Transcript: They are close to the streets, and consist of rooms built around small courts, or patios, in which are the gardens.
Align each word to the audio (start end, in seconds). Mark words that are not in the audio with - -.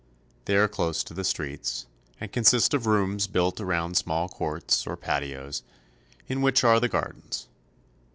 They 0.45 0.55
are 0.55 0.67
close 0.67 1.03
to 1.03 1.13
the 1.13 1.23
streets, 1.23 1.85
and 2.19 2.31
consist 2.31 2.73
of 2.73 2.87
rooms 2.87 3.27
built 3.27 3.61
around 3.61 3.97
small 3.97 4.29
courts, 4.29 4.87
or 4.87 4.97
patios, 4.97 5.61
in 6.27 6.41
which 6.41 6.63
are 6.63 6.79
the 6.79 6.89
gardens. 6.89 7.47